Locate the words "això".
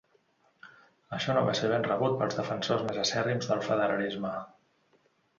1.17-1.33